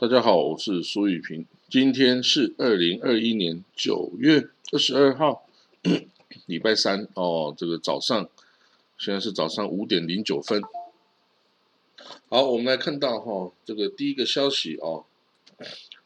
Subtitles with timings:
[0.00, 1.44] 大家好，我是苏雨平。
[1.68, 5.46] 今天是二零二一年九月二十二号，
[6.46, 7.54] 礼拜三哦。
[7.54, 8.26] 这个早上，
[8.96, 10.62] 现在是早上五点零九分。
[12.30, 15.04] 好，我们来看到哈，这个第一个消息哦，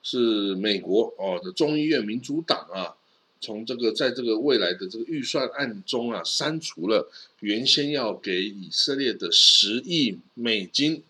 [0.03, 2.97] 是美国哦的众议院民主党啊，
[3.41, 7.09] 从这个在这个未来的这个预算案中啊，删除了
[7.39, 11.05] 原先要给以色列的十亿美金。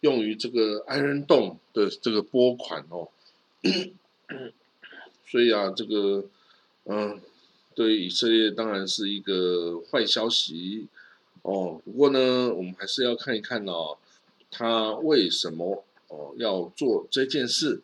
[0.00, 3.08] 用于这个 Iron Dome 的这个拨款哦，
[5.26, 6.24] 所以啊，这个
[6.84, 7.20] 嗯，
[7.74, 10.86] 对以色列当然是一个坏消息
[11.42, 11.80] 哦。
[11.84, 13.98] 不过呢，我们还是要看一看哦，
[14.52, 17.82] 他为什么哦要做这件事？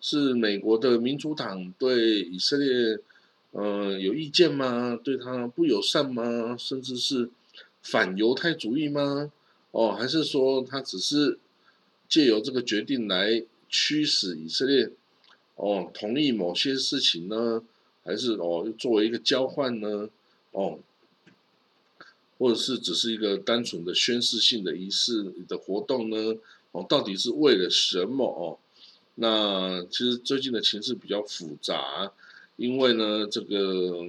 [0.00, 2.98] 是美国的民主党对以色列
[3.52, 4.98] 嗯有意见吗？
[5.04, 6.56] 对他不友善吗？
[6.58, 7.28] 甚至是
[7.82, 9.30] 反犹太主义吗？
[9.72, 11.38] 哦，还是说他只是？
[12.10, 14.90] 借由这个决定来驱使以色列，
[15.54, 17.62] 哦，同意某些事情呢，
[18.04, 20.10] 还是哦作为一个交换呢，
[20.50, 20.80] 哦，
[22.36, 26.36] 或者是只是一个单纯的宣誓性的仪式的活动呢？
[26.72, 28.26] 哦，到底是为了什么？
[28.26, 28.58] 哦，
[29.14, 32.12] 那其实最近的情势比较复杂，
[32.56, 34.06] 因为呢，这个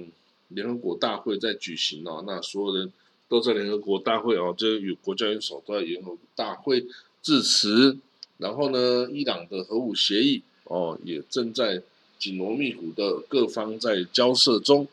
[0.48, 2.92] 联合国大会在举行哦，那所有人
[3.32, 6.84] 都在联合国大会哦，这有国家元首都在联合国大会。
[7.22, 7.96] 致辞，
[8.38, 11.80] 然后呢，伊朗的核武协议哦，也正在
[12.18, 14.88] 紧锣密鼓的各方在交涉中。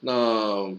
[0.00, 0.70] 那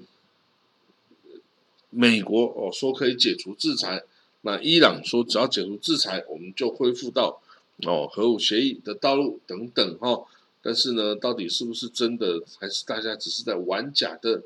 [1.89, 4.03] 美国哦说可以解除制裁，
[4.41, 7.41] 那伊朗说只要解除制裁，我们就恢复到
[7.87, 10.23] 哦核武协议的道路等等哈。
[10.61, 14.43] 但是呢，到底是不是真的，还是大家只是在玩假的？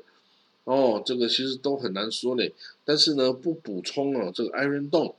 [0.68, 2.52] 哦，这个其实都很难说嘞。
[2.84, 5.14] 但是呢，不补充哦，这个 Iron Dome。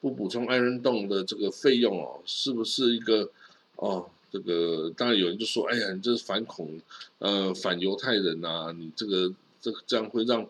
[0.00, 3.30] 不补充爱人洞的这个费用哦，是不是一个
[3.76, 4.10] 哦？
[4.30, 6.78] 这个当然有人就说，哎呀，你这是反恐，
[7.20, 9.32] 呃，反犹太人呐，你这个
[9.62, 10.46] 这这样会让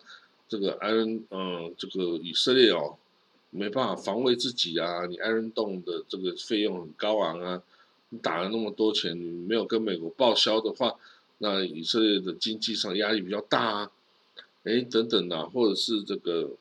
[0.49, 2.97] 这个 Iron，，嗯，这个以色列哦
[3.50, 5.06] 没办法防卫自己啊。
[5.06, 7.62] 你爱人洞的这个费用很高昂啊，
[8.09, 10.97] 你打了那么多钱，你没有跟美国报销的话，
[11.44, 13.93] 那以色列的经济上压力比较大啊。
[14.65, 16.56] 哎，等等啊，或者是这个。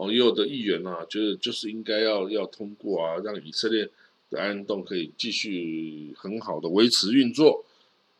[0.00, 3.90] 哦，有的议员啊，觉得就是应该要要通过啊，让以色列
[4.30, 7.64] 的安洞可以继续很好的维持运作。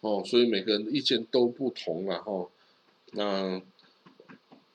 [0.01, 2.51] 哦，所以每个人的意见都不同然后
[3.13, 3.63] 那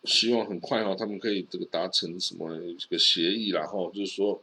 [0.06, 4.42] 希望很快哈，他们可以这个达成什么这个协议，然后就是说，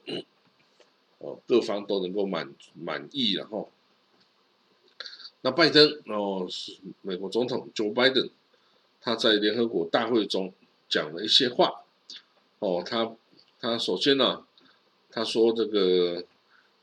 [1.17, 3.71] 哦，各方都能够满满意，然后
[5.43, 8.31] 那拜登哦，是美国总统 Joe Biden，
[9.01, 10.53] 他在联合国大会中
[10.89, 11.83] 讲了一些话。
[12.59, 13.17] 哦，他
[13.59, 14.45] 他首先呢，
[15.11, 16.25] 他说这个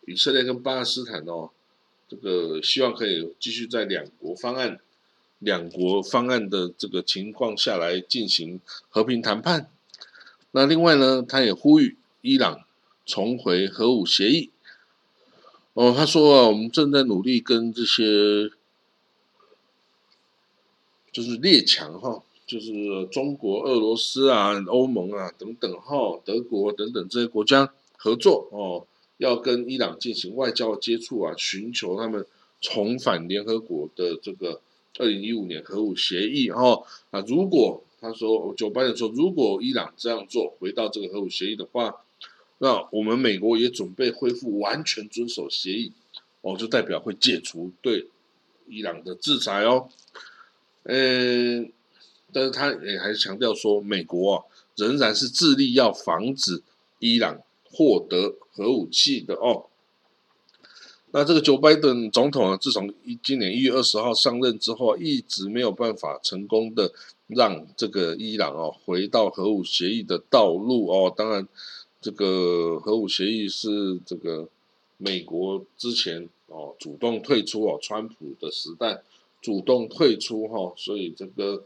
[0.07, 1.51] 以色列跟巴勒斯坦哦，
[2.09, 4.79] 这个希望可以继续在两国方案、
[5.39, 8.59] 两国方案的这个情况下来进行
[8.89, 9.69] 和平谈判。
[10.51, 12.65] 那另外呢，他也呼吁伊朗
[13.05, 14.49] 重回核武协议。
[15.77, 18.49] 哦，他说啊，我们正在努力跟这些
[21.11, 22.23] 就是列强哈。
[22.47, 28.87] 就是中国、俄罗斯啊、欧盟啊等等哈，德国等等这些国家合作哦，
[29.17, 32.25] 要跟伊朗进行外交接触啊，寻求他们
[32.59, 34.61] 重返联合国的这个
[34.97, 37.23] 二零一五年核武协议哈啊。
[37.27, 41.97] 如果他说九八年说，如果伊朗这样做，回到这个核武协议的话，
[42.59, 45.91] 那我们美国也准备恢复完全遵守协议
[46.41, 48.07] 哦，就代表会解除对
[48.67, 49.89] 伊朗的制裁哦，
[50.83, 51.71] 嗯。
[52.33, 54.43] 但是他也还是强调说，美国啊
[54.75, 56.61] 仍然是致力要防止
[56.99, 57.41] 伊朗
[57.71, 59.67] 获得核武器的哦。
[61.11, 66.91] 那这个 Joe Biden 总统啊，自从一今年一月二十号上任之后，一直没有办法成功的
[67.27, 71.11] 让这个伊朗哦回到核武协议的道路哦。
[71.15, 71.47] 当然，
[72.01, 74.47] 这个核武协议是这个
[74.97, 79.01] 美国之前哦主动退出哦，川普的时代
[79.41, 81.63] 主动退出哈，所以这个。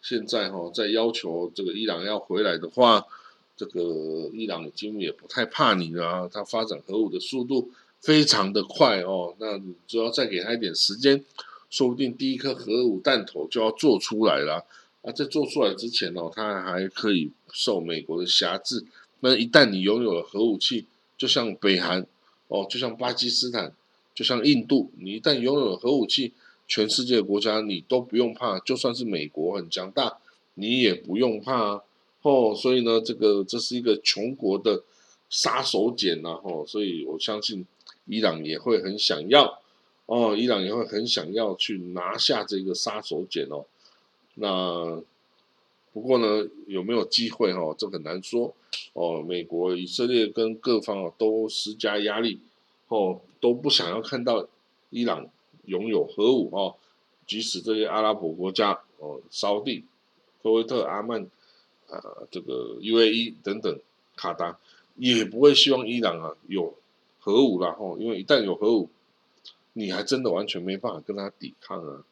[0.00, 3.04] 现在哈，在要求这个伊朗要回来的话，
[3.56, 6.30] 这个伊朗已经也不太怕你了。
[6.32, 7.68] 他发展核武的速度
[8.00, 11.22] 非常的快哦，那你只要再给他一点时间，
[11.68, 14.64] 说不定第一颗核武弹头就要做出来了。
[15.02, 18.84] 啊，在做出来之前哦，他还可以受美国的辖制。
[19.20, 20.86] 那一旦你拥有了核武器，
[21.16, 22.06] 就像北韩
[22.48, 23.74] 哦，就像巴基斯坦，
[24.14, 26.32] 就像印度，你一旦拥有了核武器，
[26.66, 30.18] 全世界的国家你都不用怕，就算是美国很强大，
[30.54, 31.82] 你也不用怕
[32.22, 32.54] 哦。
[32.54, 34.82] 所以呢，这个这是一个穷国的
[35.28, 37.66] 杀手锏呐，哦，所以我相信
[38.06, 39.60] 伊朗也会很想要
[40.06, 43.66] 哦，伊朗也会很想要去拿下这个杀手锏哦。
[44.34, 45.02] 那
[45.98, 47.74] 不过呢，有没有机会哈？
[47.76, 48.54] 这很难说
[48.92, 49.20] 哦。
[49.20, 52.38] 美国、以色列跟各方啊都施加压力
[52.86, 54.46] 哦，都不想要看到
[54.90, 55.28] 伊朗
[55.64, 56.76] 拥有核武哦。
[57.26, 59.84] 即使这些阿拉伯国家哦，沙地、
[60.40, 61.24] 科威特、阿曼
[61.88, 61.98] 啊，
[62.30, 63.76] 这个 UAE 等等，
[64.14, 64.56] 卡达
[64.94, 66.74] 也不会希望伊朗啊有
[67.18, 67.96] 核武了哈。
[67.98, 68.88] 因为一旦有核武，
[69.72, 72.04] 你还真的完全没办法跟他抵抗啊。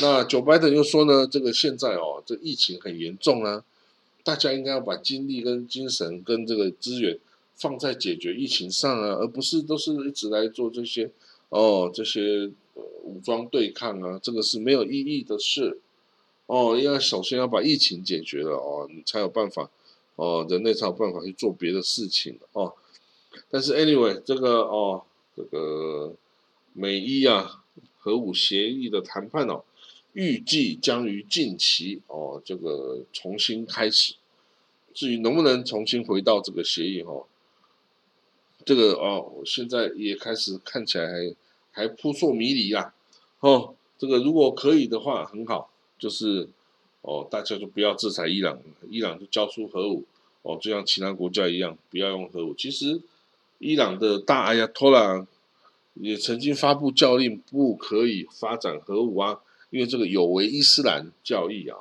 [0.00, 3.62] 那九拜登又说呢，这个现在哦，这疫情很严重啊，
[4.24, 7.18] 大家应该要把精力跟精神跟这个资源
[7.54, 11.10] 放在解决疫情上啊，而不是都是一直来做这些
[11.50, 12.50] 哦这些
[13.04, 15.78] 武装对抗啊，这个是没有意义的事
[16.46, 16.76] 哦。
[16.76, 19.70] 因为首先要把疫情解决了哦，你才有办法
[20.16, 22.72] 哦，人类才有办法去做别的事情哦。
[23.50, 25.02] 但是 anyway，这个哦，
[25.36, 26.14] 这个
[26.72, 27.62] 美伊啊
[27.98, 29.62] 核武协议的谈判哦。
[30.12, 34.14] 预计将于近期哦，这个重新开始。
[34.94, 37.24] 至于能不能重新回到这个协议哦，
[38.64, 41.34] 这个哦，现在也开始看起来还
[41.72, 42.94] 还扑朔迷离啦。
[43.40, 46.46] 哦，这个如果可以的话很好，就是
[47.00, 48.60] 哦，大家就不要制裁伊朗，
[48.90, 50.04] 伊朗就交出核武
[50.42, 52.54] 哦，就像其他国家一样，不要用核武。
[52.54, 53.00] 其实
[53.58, 55.26] 伊朗的大阿亚托拉
[55.94, 59.40] 也曾经发布教令，不可以发展核武啊。
[59.72, 61.78] 因为这个有违伊斯兰教义啊，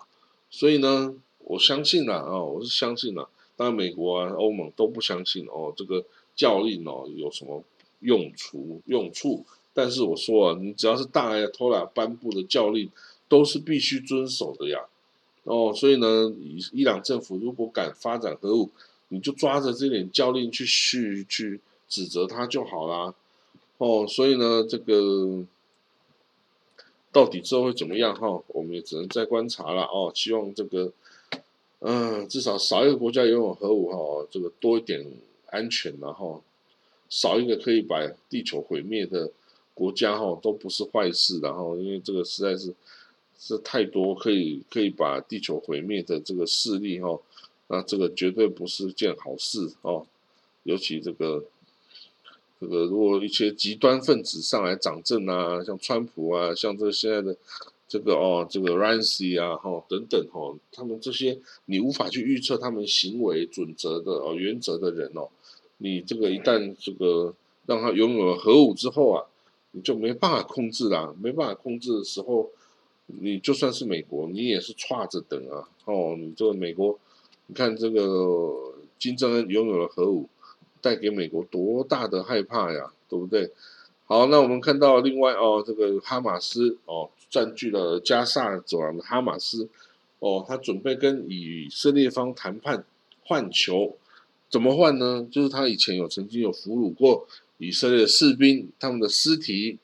[0.50, 3.28] 所以呢，我相信了啊，我是相信了。
[3.58, 7.62] 当然，美国啊、欧盟都不相信哦，这个教令哦有什么
[8.00, 9.46] 用处用处？
[9.74, 12.90] 但是我说啊，你只要是大阿托拉颁布的教令，
[13.28, 14.80] 都是必须遵守的呀。
[15.44, 18.70] 哦，所以呢，伊伊朗政府如果敢发展核武，
[19.10, 21.60] 你就抓着这点教令去去去
[21.90, 23.14] 指责他就好啦。
[23.80, 25.44] 哦，所以呢，这个。
[27.12, 28.42] 到底之后会怎么样哈？
[28.48, 30.12] 我们也只能再观察了哦。
[30.16, 30.92] 希望这个，
[31.80, 35.06] 嗯，至少少一个国家拥有核武哈，这个多一点
[35.48, 36.42] 安全然后
[37.10, 39.30] 少一个可以把地球毁灭的
[39.74, 41.40] 国家哈，都不是坏事。
[41.40, 42.74] 然后，因为这个实在是
[43.38, 47.20] 是太多可以可以把地球毁灭的这个势力哈，
[47.68, 50.06] 那这个绝对不是件好事哦。
[50.64, 51.44] 尤其这个。
[52.62, 57.36] 这个如果一些极端分子上来掌政啊，像川普啊，像这现在的
[57.88, 65.28] 这个哦，这个 Rancy 啊，哈等等哈，他们这些你无法去预测他们行为准则的哦原则的人哦，
[65.80, 67.34] 你这个一旦这个
[67.66, 69.26] 让他拥有了核武之后啊，
[69.72, 72.52] 你就没办法控制啦，没办法控制的时候，
[73.08, 77.00] 你就算是美国，你也是差着等啊，哦，你这个美国，
[77.48, 80.30] 你看这个金正恩拥有了核武。
[80.82, 83.52] 带给美国多大的害怕呀，对不对？
[84.06, 89.70] 好，那我们看到另外哦，这个哈马斯哦占据了加萨走廊的哈马斯
[90.20, 92.84] 哦，他准备跟以色列方谈判
[93.24, 93.96] 换球，
[94.50, 95.26] 怎么换呢？
[95.32, 97.26] 就是他以前有曾经有俘虏过
[97.58, 99.78] 以色列士兵，他们的尸体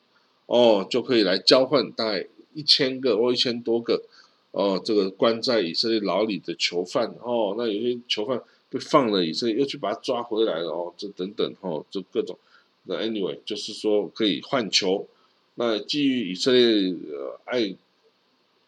[0.44, 4.02] 哦就可以来交换大概一千个或一千多个
[4.50, 8.42] 哦，这个关在以色列牢里的囚犯哦，那有些囚犯。
[8.70, 12.38] 被放了以色列，又去把他抓回来了哦，这等等哦，这各种。
[12.84, 15.06] 那 anyway，就是说可以换球。
[15.54, 17.74] 那基于以色列呃爱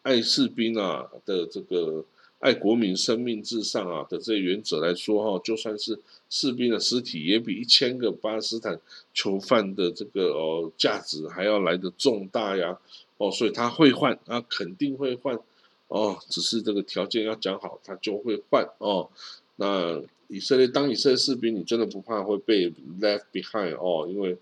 [0.01, 2.03] 爱士兵啊的这个
[2.39, 8.79] 爱国民生命至上啊的这些原则来说哈，就算是士兵的尸体，也比一千个巴勒斯坦
[9.13, 12.77] 囚犯的这个哦价值还要来的重大呀。
[13.17, 15.39] 哦，所以他会换，他肯定会换。
[15.87, 19.09] 哦，只是这个条件要讲好，他就会换哦。
[19.57, 24.07] 那以色列当以色列士兵，你真的不怕会被 left behind 哦？
[24.07, 24.37] 因为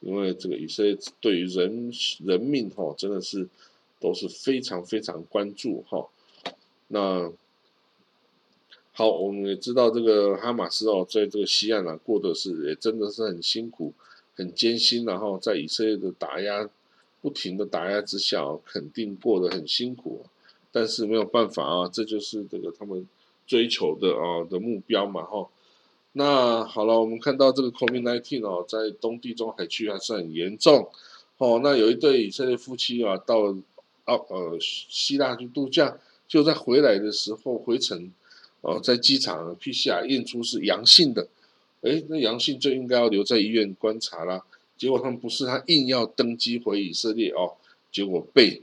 [0.00, 1.92] 因为这个以色列对于人
[2.24, 3.46] 人命哈，真的是
[4.00, 6.08] 都是非常非常关注哈。
[6.88, 7.30] 那
[8.92, 13.92] 好，我们也知道这个哈马斯哦，在这个西岸啊，过的是也真的是很辛苦、
[14.34, 16.68] 很艰辛，然后在以色列的打压
[17.20, 20.24] 不停的打压之下，肯定过得很辛苦。
[20.72, 23.06] 但是没有办法啊，这就是这个他们。
[23.46, 25.48] 追求的啊的目标嘛哈，
[26.12, 30.90] 那好了，我们看到这个 COVID-19 哦，在东地中海区还是很严重
[31.38, 31.60] 哦。
[31.62, 33.54] 那有一对以色列夫妻啊，到
[34.04, 38.12] 奥呃希腊去度假，就在回来的时候回程
[38.62, 41.28] 哦，在机场 PCR 验出是阳性的
[41.82, 44.44] 哎，那阳性就应该要留在医院观察啦。
[44.76, 47.54] 结果他们不是，他硬要登机回以色列哦，
[47.92, 48.62] 结果被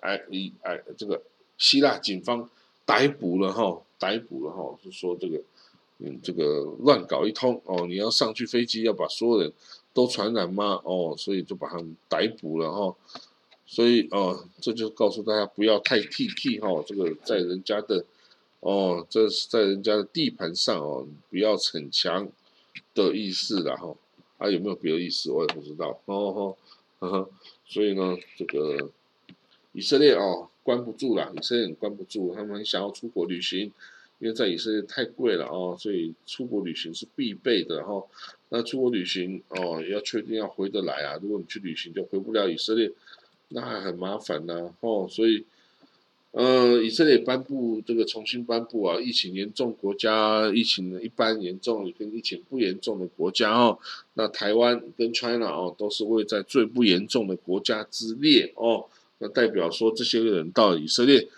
[0.00, 1.22] 哎一哎这个
[1.58, 2.48] 希腊警方
[2.84, 5.40] 逮捕了哈，逮捕了哈，是说这个
[5.98, 9.52] 嗯这个乱搞一通哦，你要上去飞机要把所有人
[9.94, 10.80] 都传染吗？
[10.84, 12.94] 哦，所以就把他们逮捕了哈。
[13.66, 18.04] 所以哦，这就告诉大家不要太 T T 哈，这个在人家的
[18.60, 22.28] 哦，这是在人家的地盘上哦，不要逞强
[22.94, 23.94] 的意思啦哈。
[24.38, 26.54] 啊，有没有别的意思我也不知道哦
[26.98, 27.30] 呵呵，
[27.66, 28.90] 所以呢，这个
[29.72, 33.70] 以色列哦关不住了，以色列关不住，他们想要出国旅行，
[34.18, 38.02] 因为在以色列太贵了哦，所以出国旅行是必备的哈。
[38.48, 42.90] 那出国旅行哦，要确定要回得来啊，如果你去旅行就回不了以色列。
[43.50, 45.44] 那很麻烦呢，哦，所以，
[46.32, 53.78] 呃，以色列颁布这个重新颁布啊，疫情严重国家，疫情一般严重跟疫情不严重的国家哦，
[54.14, 58.86] 那台湾跟 China 哦都是位在最不严重的国家之列哦，
[59.18, 61.28] 那代表说这些人到以色列，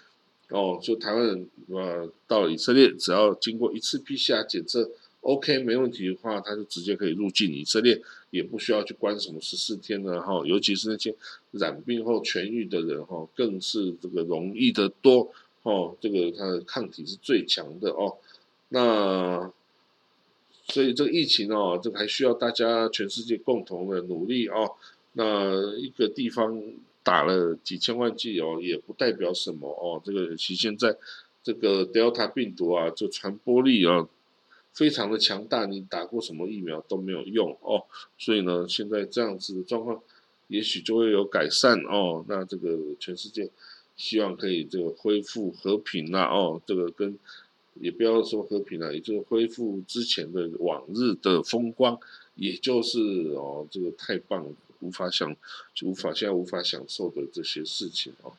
[0.49, 4.91] 哦，就台湾人呃到以色列，只要经过一次 PCR 检测。
[5.21, 10.41] OK，没问题的话，他就直接可以入境以色列，也不需要去关什么十四天的哈。
[10.47, 11.15] 尤其是那些
[11.51, 15.31] 染病后痊愈的人哈，更是这个容易的多
[15.65, 15.95] 哦。
[16.01, 18.17] 这个他的抗体是最强的哦。
[18.69, 19.53] 那
[20.69, 24.77] 所以这个疫情哦，这个还需要大家全世界共同的努力哦。
[25.15, 26.63] 那一个地方
[27.09, 30.03] 打了几千万剂哦，也不代表什么哦。
[30.05, 30.95] 这个其现在
[31.43, 34.07] 这个 Delta 病毒啊，就传播力啊。
[34.75, 37.83] 非常的强大，你打过什么疫苗都没有用哦，
[38.17, 40.01] 所以呢，现在这样子的状况，
[40.47, 42.25] 也许就会有改善哦。
[42.29, 43.51] 那这个全世界
[43.97, 47.19] 希望可以这个恢复和平啦哦，这个跟
[47.81, 51.99] 也不要说和平了，也就是恢复之前的往日的风光，
[52.37, 53.01] 也就是
[53.35, 54.51] 哦，这个太棒了，
[54.81, 55.35] 无法享，
[55.83, 58.33] 无法现在无法享受的这些事情哦。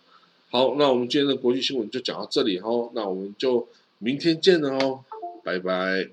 [0.50, 3.68] 好，那我们今天的国际新闻就讲到这里哦，那我们就
[4.00, 5.04] 明天见了哦。
[5.44, 6.10] 拜拜。